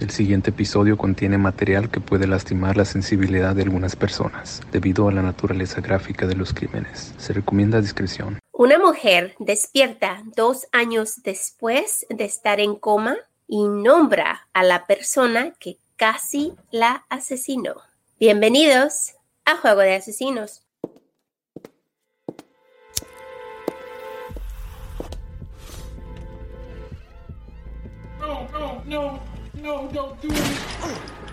[0.00, 5.12] El siguiente episodio contiene material que puede lastimar la sensibilidad de algunas personas debido a
[5.12, 7.14] la naturaleza gráfica de los crímenes.
[7.16, 8.40] Se recomienda discreción.
[8.52, 15.52] Una mujer despierta dos años después de estar en coma y nombra a la persona
[15.60, 17.76] que casi la asesinó.
[18.18, 19.14] Bienvenidos
[19.44, 20.62] a Juego de Asesinos.
[28.18, 29.33] No, no, no,
[29.64, 31.23] no, don't do it.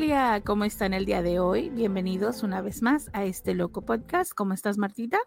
[0.00, 1.68] Familia, ¿cómo están el día de hoy?
[1.68, 4.32] Bienvenidos una vez más a este loco podcast.
[4.32, 5.18] ¿Cómo estás, Martita?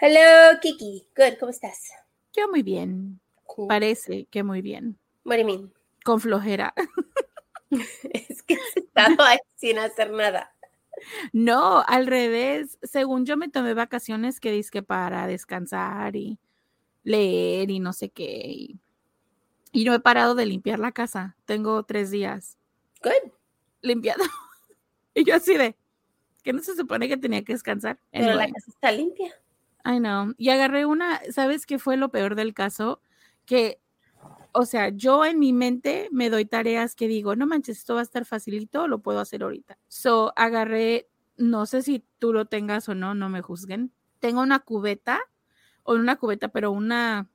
[0.00, 1.06] Hello, Kiki.
[1.16, 1.92] Good, ¿cómo estás?
[2.32, 3.20] Yo muy bien.
[3.44, 3.68] Cool.
[3.68, 4.98] Parece que muy bien.
[5.24, 5.72] What do you mean?
[6.04, 6.74] Con flojera.
[7.70, 10.56] Es que he estado ahí sin hacer nada.
[11.32, 12.78] No, al revés.
[12.82, 16.40] Según yo me tomé vacaciones que dizque para descansar y
[17.04, 18.42] leer y no sé qué.
[18.48, 18.80] Y,
[19.70, 21.36] y no he parado de limpiar la casa.
[21.44, 22.58] Tengo tres días
[23.04, 23.30] Good.
[23.82, 24.24] Limpiando.
[25.14, 25.76] y yo así de,
[26.42, 27.98] que no se supone que tenía que descansar.
[28.10, 29.34] Pero la casa está limpia.
[29.84, 30.34] I know.
[30.36, 33.00] Y agarré una, ¿sabes qué fue lo peor del caso?
[33.46, 33.80] Que,
[34.52, 38.00] o sea, yo en mi mente me doy tareas que digo, no manches, esto va
[38.00, 39.78] a estar facilito, lo puedo hacer ahorita.
[39.88, 43.92] So, agarré, no sé si tú lo tengas o no, no me juzguen.
[44.18, 45.20] Tengo una cubeta,
[45.82, 47.28] o una cubeta, pero una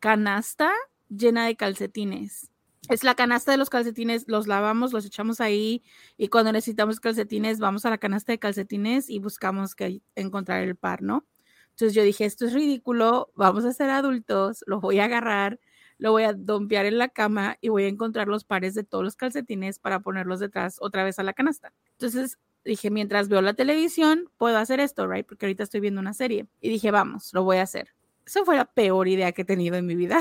[0.00, 0.72] canasta
[1.08, 2.50] llena de calcetines.
[2.88, 5.84] Es la canasta de los calcetines, los lavamos, los echamos ahí
[6.16, 10.74] y cuando necesitamos calcetines vamos a la canasta de calcetines y buscamos que encontrar el
[10.74, 11.24] par, ¿no?
[11.70, 15.60] Entonces yo dije, esto es ridículo, vamos a ser adultos, lo voy a agarrar,
[15.98, 19.04] lo voy a dompear en la cama y voy a encontrar los pares de todos
[19.04, 21.72] los calcetines para ponerlos detrás otra vez a la canasta.
[21.92, 25.26] Entonces dije, mientras veo la televisión, puedo hacer esto, ¿right?
[25.26, 26.46] Porque ahorita estoy viendo una serie.
[26.60, 27.90] Y dije, vamos, lo voy a hacer.
[28.26, 30.18] Esa fue la peor idea que he tenido en mi vida.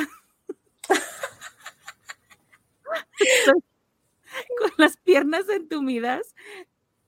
[3.20, 3.64] Estoy
[4.60, 6.36] con las piernas entumidas.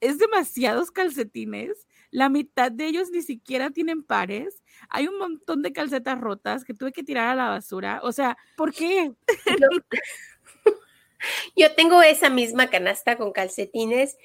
[0.01, 1.87] Es demasiados calcetines.
[2.11, 4.61] La mitad de ellos ni siquiera tienen pares.
[4.89, 8.01] Hay un montón de calcetas rotas que tuve que tirar a la basura.
[8.03, 9.11] O sea, ¿por qué?
[9.59, 9.67] Yo,
[11.55, 14.17] yo tengo esa misma canasta con calcetines,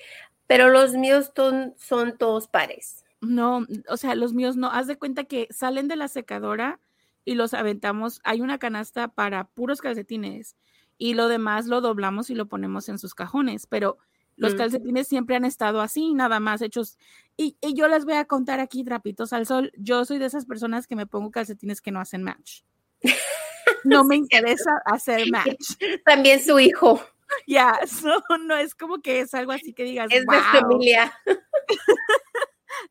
[0.47, 3.05] pero los míos ton- son todos pares.
[3.21, 4.71] No, o sea, los míos no.
[4.71, 6.81] Haz de cuenta que salen de la secadora
[7.25, 8.21] y los aventamos.
[8.25, 10.57] Hay una canasta para puros calcetines
[10.99, 13.99] y lo demás lo doblamos y lo ponemos en sus cajones, pero
[14.37, 14.59] los Mm.
[14.59, 16.97] calcetines siempre han estado así, nada más hechos.
[17.37, 19.73] Y, y yo les voy a contar aquí trapitos al sol.
[19.77, 22.63] Yo soy de esas personas que me pongo calcetines que no hacen match.
[23.85, 25.75] No me interesa hacer match.
[26.05, 27.01] También su hijo
[27.47, 30.43] Ya, so, no es como que es algo así que digas, es de "Wow".
[30.61, 31.13] familia.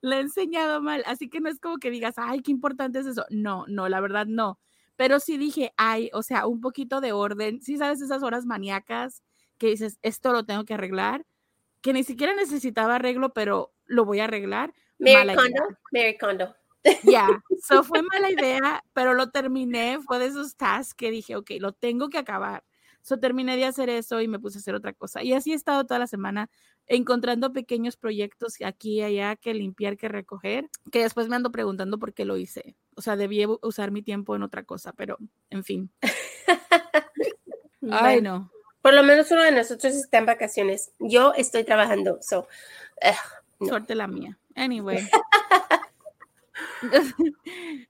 [0.01, 3.05] le he enseñado mal, así que no es como que digas, ay, qué importante es
[3.05, 3.25] eso.
[3.29, 4.59] No, no, la verdad no.
[4.97, 7.61] Pero sí dije, ay, o sea, un poquito de orden.
[7.61, 9.23] Sí, sabes, esas horas maníacas
[9.57, 11.25] que dices, esto lo tengo que arreglar,
[11.81, 14.73] que ni siquiera necesitaba arreglo, pero lo voy a arreglar.
[14.99, 15.35] Mary.
[15.35, 15.63] Kondo.
[15.91, 16.55] Mary Kondo.
[17.03, 17.27] Ya,
[17.61, 19.99] so fue mala idea, pero lo terminé.
[20.01, 22.63] Fue de esos tasks que dije, ok, lo tengo que acabar.
[23.01, 25.23] So terminé de hacer eso y me puse a hacer otra cosa.
[25.23, 26.49] Y así he estado toda la semana
[26.87, 31.99] encontrando pequeños proyectos aquí y allá que limpiar, que recoger, que después me ando preguntando
[31.99, 32.75] por qué lo hice.
[32.97, 35.17] O sea, debí usar mi tiempo en otra cosa, pero
[35.49, 35.89] en fin.
[37.91, 38.51] Ay, Bueno, no.
[38.81, 40.91] Por lo menos uno de nosotros está en vacaciones.
[40.99, 42.47] Yo estoy trabajando, so
[43.59, 43.67] no.
[43.67, 44.37] Suerte la mía.
[44.55, 45.07] Anyway.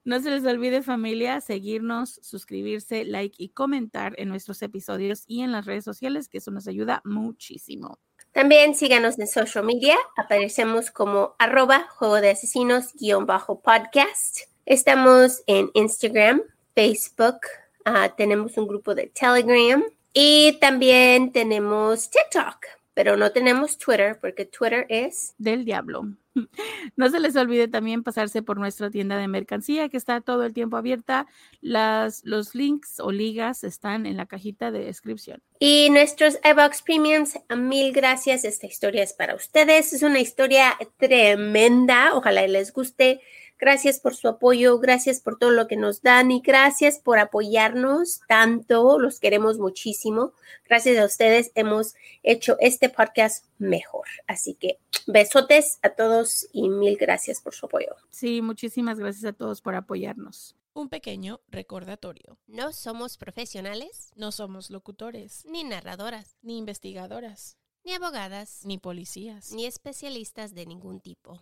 [0.04, 5.52] No se les olvide familia seguirnos, suscribirse, like y comentar en nuestros episodios y en
[5.52, 8.00] las redes sociales, que eso nos ayuda muchísimo.
[8.32, 9.96] También síganos en social media.
[10.16, 14.42] Aparecemos como arroba juego de asesinos guion bajo podcast.
[14.68, 16.42] Estamos en Instagram,
[16.76, 17.40] Facebook.
[17.86, 19.82] ah, tenemos un grupo de Telegram
[20.12, 22.58] Y también tenemos TikTok,
[22.94, 26.04] pero no tenemos Twitter porque Twitter es del diablo.
[26.98, 30.54] No se les olvide también pasarse por nuestra tienda de mercancía que está todo el
[30.54, 31.28] tiempo abierta.
[31.62, 35.42] Las, los links o ligas están en la cajita de descripción.
[35.60, 38.44] Y nuestros iBox Premiums, mil gracias.
[38.44, 39.94] Esta historia es para ustedes.
[39.94, 42.14] Es una historia tremenda.
[42.14, 43.22] Ojalá les guste.
[43.60, 48.22] Gracias por su apoyo, gracias por todo lo que nos dan y gracias por apoyarnos
[48.28, 49.00] tanto.
[49.00, 50.32] Los queremos muchísimo.
[50.68, 54.06] Gracias a ustedes hemos hecho este podcast mejor.
[54.28, 54.78] Así que
[55.08, 57.96] besotes a todos y mil gracias por su apoyo.
[58.12, 60.56] Sí, muchísimas gracias a todos por apoyarnos.
[60.74, 62.38] Un pequeño recordatorio.
[62.46, 69.52] No somos profesionales, No somos locutores, ni narradoras, ni investigadoras, ni abogadas, ni policías.
[69.54, 71.42] ni especialistas de ningún tipo.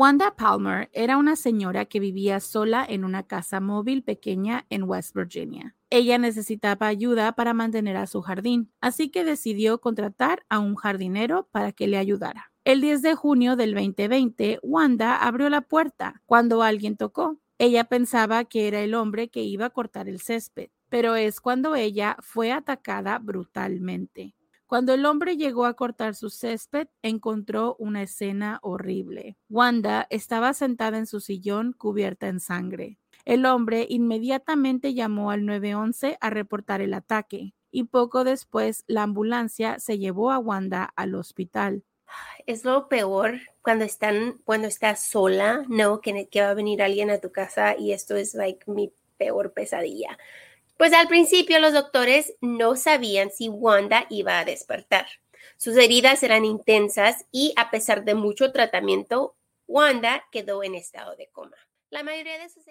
[0.00, 5.12] Wanda Palmer era una señora que vivía sola en una casa móvil pequeña en West
[5.12, 5.74] Virginia.
[5.90, 11.48] Ella necesitaba ayuda para mantener a su jardín, así que decidió contratar a un jardinero
[11.50, 12.52] para que le ayudara.
[12.62, 17.40] El 10 de junio del 2020, Wanda abrió la puerta cuando alguien tocó.
[17.58, 21.74] Ella pensaba que era el hombre que iba a cortar el césped, pero es cuando
[21.74, 24.36] ella fue atacada brutalmente.
[24.68, 29.38] Cuando el hombre llegó a cortar su césped, encontró una escena horrible.
[29.48, 32.98] Wanda estaba sentada en su sillón cubierta en sangre.
[33.24, 39.78] El hombre inmediatamente llamó al 911 a reportar el ataque y poco después la ambulancia
[39.78, 41.82] se llevó a Wanda al hospital.
[42.44, 47.10] Es lo peor cuando están, cuando estás sola, no, que, que va a venir alguien
[47.10, 50.18] a tu casa y esto es like mi peor pesadilla.
[50.78, 55.06] Pues al principio los doctores no sabían si Wanda iba a despertar.
[55.56, 59.34] Sus heridas eran intensas y a pesar de mucho tratamiento,
[59.66, 61.56] Wanda quedó en estado de coma.
[61.90, 62.62] La mayoría de sus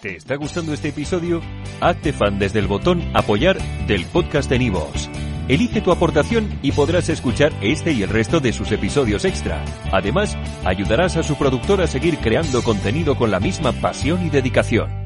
[0.00, 1.42] ¿Te está gustando este episodio?
[1.82, 5.10] Hazte fan desde el botón Apoyar del podcast de Nivos.
[5.48, 9.62] Elige tu aportación y podrás escuchar este y el resto de sus episodios extra.
[9.92, 10.34] Además,
[10.64, 15.05] ayudarás a su productor a seguir creando contenido con la misma pasión y dedicación.